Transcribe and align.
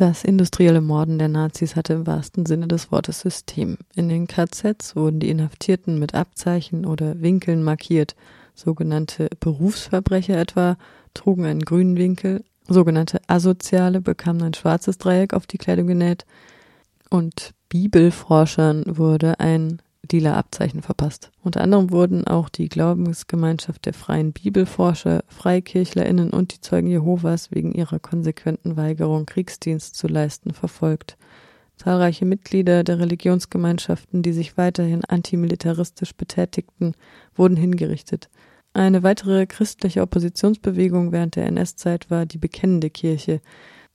Das 0.00 0.24
industrielle 0.24 0.80
Morden 0.80 1.18
der 1.18 1.28
Nazis 1.28 1.76
hatte 1.76 1.92
im 1.92 2.06
wahrsten 2.06 2.46
Sinne 2.46 2.66
des 2.66 2.90
Wortes 2.90 3.20
System. 3.20 3.76
In 3.94 4.08
den 4.08 4.26
KZs 4.26 4.96
wurden 4.96 5.20
die 5.20 5.28
Inhaftierten 5.28 5.98
mit 5.98 6.14
Abzeichen 6.14 6.86
oder 6.86 7.20
Winkeln 7.20 7.62
markiert. 7.62 8.16
Sogenannte 8.54 9.28
Berufsverbrecher 9.40 10.38
etwa 10.38 10.78
trugen 11.12 11.44
einen 11.44 11.60
grünen 11.60 11.98
Winkel, 11.98 12.42
sogenannte 12.66 13.20
Asoziale 13.26 14.00
bekamen 14.00 14.42
ein 14.42 14.54
schwarzes 14.54 14.96
Dreieck 14.96 15.34
auf 15.34 15.46
die 15.46 15.58
Kleidung 15.58 15.88
genäht 15.88 16.24
und 17.10 17.52
Bibelforschern 17.68 18.84
wurde 18.86 19.38
ein 19.38 19.82
lila 20.12 20.36
Abzeichen 20.36 20.82
verpasst. 20.82 21.30
Unter 21.42 21.60
anderem 21.60 21.90
wurden 21.90 22.26
auch 22.26 22.48
die 22.48 22.68
Glaubensgemeinschaft 22.68 23.86
der 23.86 23.94
Freien 23.94 24.32
Bibelforscher, 24.32 25.24
FreikirchlerInnen 25.28 26.30
und 26.30 26.54
die 26.54 26.60
Zeugen 26.60 26.88
Jehovas 26.88 27.50
wegen 27.50 27.72
ihrer 27.72 27.98
konsequenten 27.98 28.76
Weigerung, 28.76 29.26
Kriegsdienst 29.26 29.94
zu 29.94 30.06
leisten, 30.06 30.52
verfolgt. 30.52 31.16
Zahlreiche 31.76 32.26
Mitglieder 32.26 32.84
der 32.84 32.98
Religionsgemeinschaften, 32.98 34.22
die 34.22 34.32
sich 34.32 34.58
weiterhin 34.58 35.04
antimilitaristisch 35.04 36.14
betätigten, 36.14 36.94
wurden 37.34 37.56
hingerichtet. 37.56 38.28
Eine 38.72 39.02
weitere 39.02 39.46
christliche 39.46 40.02
Oppositionsbewegung 40.02 41.10
während 41.10 41.36
der 41.36 41.46
NS-Zeit 41.46 42.10
war 42.10 42.26
die 42.26 42.38
Bekennende 42.38 42.90
Kirche, 42.90 43.40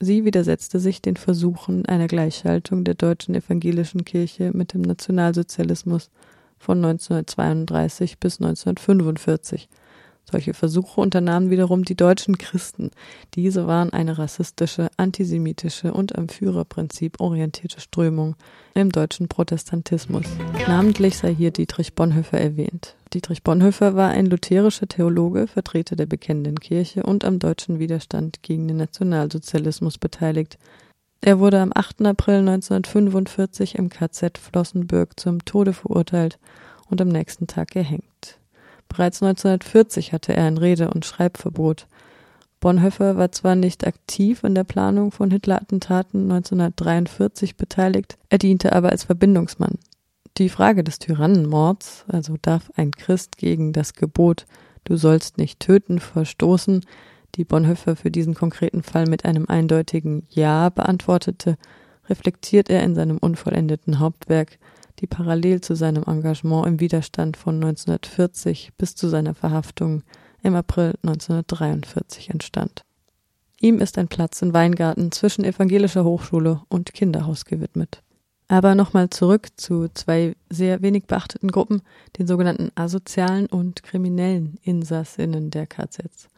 Sie 0.00 0.24
widersetzte 0.24 0.78
sich 0.78 1.02
den 1.02 1.16
Versuchen 1.16 1.84
einer 1.86 2.06
Gleichschaltung 2.06 2.84
der 2.84 2.94
deutschen 2.94 3.34
evangelischen 3.34 4.04
Kirche 4.04 4.52
mit 4.54 4.72
dem 4.72 4.82
Nationalsozialismus 4.82 6.10
von 6.56 6.78
1932 6.78 8.18
bis 8.18 8.40
1945. 8.40 9.68
Solche 10.30 10.54
Versuche 10.54 11.00
unternahmen 11.00 11.50
wiederum 11.50 11.84
die 11.84 11.96
deutschen 11.96 12.38
Christen. 12.38 12.90
Diese 13.34 13.66
waren 13.66 13.92
eine 13.92 14.18
rassistische, 14.18 14.88
antisemitische 14.96 15.92
und 15.92 16.16
am 16.16 16.28
Führerprinzip 16.28 17.18
orientierte 17.18 17.80
Strömung 17.80 18.36
im 18.74 18.92
deutschen 18.92 19.26
Protestantismus. 19.26 20.26
Namentlich 20.68 21.16
sei 21.16 21.34
hier 21.34 21.50
Dietrich 21.50 21.94
Bonhoeffer 21.94 22.38
erwähnt. 22.38 22.94
Dietrich 23.14 23.42
Bonhoeffer 23.42 23.96
war 23.96 24.10
ein 24.10 24.26
lutherischer 24.26 24.86
Theologe, 24.86 25.46
Vertreter 25.46 25.96
der 25.96 26.04
bekennenden 26.04 26.60
Kirche 26.60 27.04
und 27.04 27.24
am 27.24 27.38
deutschen 27.38 27.78
Widerstand 27.78 28.42
gegen 28.42 28.68
den 28.68 28.76
Nationalsozialismus 28.76 29.96
beteiligt. 29.96 30.58
Er 31.22 31.38
wurde 31.38 31.60
am 31.60 31.72
8. 31.74 32.02
April 32.02 32.40
1945 32.40 33.76
im 33.76 33.88
KZ 33.88 34.36
Flossenbürg 34.36 35.18
zum 35.18 35.44
Tode 35.44 35.72
verurteilt 35.72 36.38
und 36.90 37.00
am 37.00 37.08
nächsten 37.08 37.46
Tag 37.46 37.70
gehängt. 37.70 38.38
Bereits 38.88 39.22
1940 39.22 40.12
hatte 40.12 40.34
er 40.34 40.44
ein 40.44 40.58
Rede- 40.58 40.90
und 40.90 41.06
Schreibverbot. 41.06 41.86
Bonhoeffer 42.60 43.16
war 43.16 43.32
zwar 43.32 43.54
nicht 43.54 43.86
aktiv 43.86 44.44
in 44.44 44.54
der 44.54 44.64
Planung 44.64 45.12
von 45.12 45.30
Hitler-Attentaten 45.30 46.30
1943 46.30 47.56
beteiligt, 47.56 48.18
er 48.28 48.38
diente 48.38 48.72
aber 48.74 48.90
als 48.90 49.04
Verbindungsmann. 49.04 49.78
Die 50.38 50.48
Frage 50.48 50.84
des 50.84 51.00
Tyrannenmords, 51.00 52.04
also 52.06 52.36
darf 52.40 52.70
ein 52.76 52.92
Christ 52.92 53.38
gegen 53.38 53.72
das 53.72 53.94
Gebot 53.94 54.46
Du 54.84 54.96
sollst 54.96 55.36
nicht 55.36 55.60
töten 55.60 55.98
verstoßen, 55.98 56.80
die 57.34 57.44
Bonhoeffer 57.44 57.94
für 57.94 58.10
diesen 58.10 58.32
konkreten 58.34 58.82
Fall 58.82 59.06
mit 59.06 59.26
einem 59.26 59.44
eindeutigen 59.46 60.26
Ja 60.30 60.70
beantwortete, 60.70 61.58
reflektiert 62.08 62.70
er 62.70 62.82
in 62.82 62.94
seinem 62.94 63.18
unvollendeten 63.18 63.98
Hauptwerk, 63.98 64.58
die 65.00 65.06
parallel 65.06 65.60
zu 65.60 65.74
seinem 65.74 66.04
Engagement 66.04 66.66
im 66.66 66.80
Widerstand 66.80 67.36
von 67.36 67.56
1940 67.56 68.70
bis 68.78 68.94
zu 68.94 69.08
seiner 69.08 69.34
Verhaftung 69.34 70.04
im 70.42 70.54
April 70.54 70.94
1943 71.02 72.30
entstand. 72.30 72.84
Ihm 73.60 73.80
ist 73.80 73.98
ein 73.98 74.08
Platz 74.08 74.40
in 74.40 74.54
Weingarten 74.54 75.12
zwischen 75.12 75.44
evangelischer 75.44 76.04
Hochschule 76.04 76.62
und 76.68 76.94
Kinderhaus 76.94 77.44
gewidmet. 77.44 78.02
Aber 78.48 78.74
nochmal 78.74 79.10
zurück 79.10 79.48
zu 79.56 79.88
zwei 79.92 80.34
sehr 80.48 80.80
wenig 80.80 81.04
beachteten 81.04 81.50
Gruppen, 81.50 81.82
den 82.18 82.26
sogenannten 82.26 82.70
asozialen 82.74 83.46
und 83.46 83.82
kriminellen 83.82 84.58
Insassinnen 84.62 85.50
der 85.50 85.66
KZs. 85.66 86.28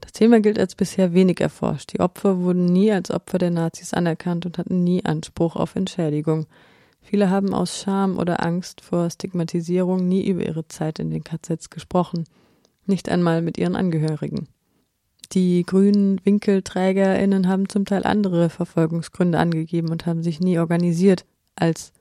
Das 0.00 0.12
Thema 0.12 0.40
gilt 0.40 0.58
als 0.58 0.76
bisher 0.76 1.12
wenig 1.12 1.40
erforscht. 1.40 1.92
Die 1.92 2.00
Opfer 2.00 2.38
wurden 2.38 2.66
nie 2.66 2.92
als 2.92 3.10
Opfer 3.10 3.38
der 3.38 3.50
Nazis 3.50 3.94
anerkannt 3.94 4.46
und 4.46 4.58
hatten 4.58 4.84
nie 4.84 5.04
Anspruch 5.04 5.56
auf 5.56 5.74
Entschädigung. 5.74 6.46
Viele 7.00 7.30
haben 7.30 7.52
aus 7.52 7.80
Scham 7.80 8.18
oder 8.18 8.44
Angst 8.44 8.80
vor 8.80 9.10
Stigmatisierung 9.10 10.06
nie 10.06 10.26
über 10.26 10.44
ihre 10.44 10.68
Zeit 10.68 11.00
in 11.00 11.10
den 11.10 11.24
KZs 11.24 11.70
gesprochen, 11.70 12.24
nicht 12.86 13.08
einmal 13.08 13.42
mit 13.42 13.58
ihren 13.58 13.76
Angehörigen. 13.76 14.46
Die 15.34 15.64
grünen 15.64 16.20
WinkelträgerInnen 16.24 17.48
haben 17.48 17.68
zum 17.68 17.84
Teil 17.84 18.04
andere 18.04 18.50
Verfolgungsgründe 18.50 19.36
angegeben 19.36 19.90
und 19.90 20.06
haben 20.06 20.22
sich 20.22 20.38
nie 20.38 20.60
organisiert. 20.60 21.24
Als 21.56 21.92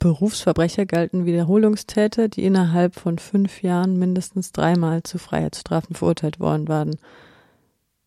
Berufsverbrecher 0.00 0.86
galten 0.86 1.24
Wiederholungstäter, 1.24 2.26
die 2.26 2.44
innerhalb 2.44 2.96
von 2.96 3.18
fünf 3.18 3.62
Jahren 3.62 3.96
mindestens 3.96 4.50
dreimal 4.50 5.04
zu 5.04 5.18
Freiheitsstrafen 5.18 5.94
verurteilt 5.94 6.40
worden 6.40 6.66
waren. 6.66 6.96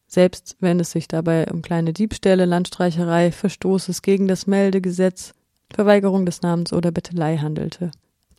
Selbst 0.05 0.57
wenn 0.59 0.81
es 0.81 0.91
sich 0.91 1.07
dabei 1.07 1.47
um 1.49 1.61
kleine 1.61 1.93
Diebstähle, 1.93 2.43
Landstreicherei, 2.43 3.31
Verstoßes 3.31 4.01
gegen 4.01 4.27
das 4.27 4.47
Meldegesetz, 4.47 5.33
Verweigerung 5.73 6.25
des 6.25 6.41
Namens 6.41 6.73
oder 6.73 6.91
Bettelei 6.91 7.37
handelte. 7.37 7.91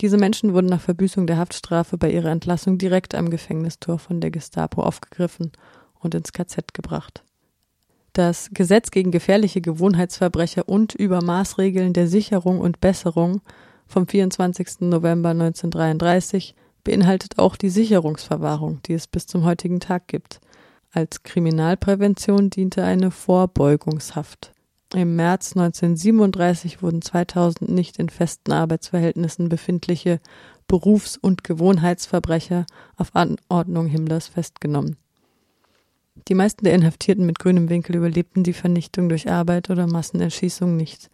Diese 0.03 0.19
Menschen 0.19 0.53
wurden 0.53 0.67
nach 0.67 0.81
Verbüßung 0.81 1.27
der 1.27 1.39
Haftstrafe 1.39 1.97
bei 1.97 2.11
ihrer 2.11 2.31
Entlassung 2.31 2.77
direkt 2.77 3.15
am 3.15 3.31
Gefängnistor 3.31 3.99
von 3.99 4.21
der 4.21 4.31
Gestapo 4.31 4.83
aufgegriffen 4.83 5.51
und 6.05 6.15
ins 6.15 6.33
KZ 6.33 6.75
gebracht. 6.75 7.25
Das 8.13 8.51
Gesetz 8.53 8.91
gegen 8.93 9.11
gefährliche 9.11 9.61
Gewohnheitsverbrecher 9.61 10.69
und 10.69 10.95
Übermaßregeln 10.95 11.93
der 11.93 12.07
Sicherung 12.07 12.61
und 12.61 12.81
Besserung 12.81 13.41
vom 13.87 14.07
24. 14.07 14.83
November 14.83 15.31
1933 15.31 16.55
beinhaltet 16.85 17.39
auch 17.39 17.57
die 17.57 17.71
Sicherungsverwahrung, 17.71 18.81
die 18.87 18.95
es 18.95 19.09
bis 19.09 19.27
zum 19.27 19.45
heutigen 19.45 19.81
Tag 19.81 20.07
gibt. 20.07 20.41
Als 20.93 21.25
Kriminalprävention 21.25 22.51
diente 22.51 22.85
eine 22.85 23.11
Vorbeugungshaft. 23.11 24.53
Im 24.95 25.17
März 25.17 25.57
1937 25.57 26.83
wurden 26.83 27.03
2000 27.03 27.69
nicht 27.69 27.99
in 27.99 28.11
festen 28.11 28.53
Arbeitsverhältnissen 28.53 29.49
befindliche 29.49 30.21
Berufs- 30.69 31.17
und 31.17 31.43
Gewohnheitsverbrecher 31.43 32.65
auf 32.97 33.17
Anordnung 33.17 33.87
Himmlers 33.87 34.29
festgenommen. 34.29 34.97
Die 36.29 36.35
meisten 36.35 36.65
der 36.65 36.75
Inhaftierten 36.75 37.27
mit 37.27 37.39
grünem 37.39 37.69
Winkel 37.69 37.97
überlebten 37.97 38.45
die 38.45 38.53
Vernichtung 38.53 39.09
durch 39.09 39.31
Arbeit 39.31 39.69
oder 39.69 39.87
Massenerschießung 39.87 40.77
nicht. 40.77 41.11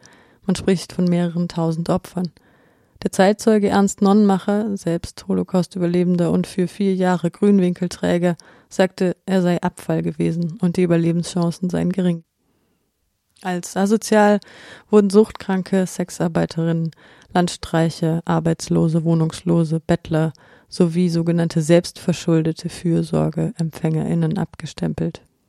Man 0.46 0.56
spricht 0.56 0.92
von 0.92 1.06
mehreren 1.06 1.48
tausend 1.48 1.88
Opfern. 1.88 2.30
Der 3.02 3.10
Zeitzeuge 3.10 3.68
Ernst 3.68 4.02
Nonnenmacher, 4.02 4.76
selbst 4.76 5.26
Holocaust-Überlebender 5.26 6.30
und 6.30 6.46
für 6.46 6.68
vier 6.68 6.94
Jahre 6.94 7.30
Grünwinkelträger, 7.30 8.36
sagte, 8.68 9.16
er 9.24 9.40
sei 9.40 9.60
Abfall 9.62 10.02
gewesen 10.02 10.58
und 10.60 10.76
die 10.76 10.82
Überlebenschancen 10.82 11.70
seien 11.70 11.92
gering. 11.92 12.24
Als 13.42 13.74
asozial 13.74 14.38
wurden 14.90 15.08
Suchtkranke, 15.08 15.86
Sexarbeiterinnen, 15.86 16.90
Landstreicher, 17.32 18.20
Arbeitslose, 18.26 19.02
Wohnungslose, 19.02 19.80
Bettler, 19.80 20.34
sowie 20.70 21.10
sogenannte 21.10 21.60
selbstverschuldete 21.60 22.68
Fürsorgeempfängerinnen 22.70 24.38
abgestempelt. 24.38 25.20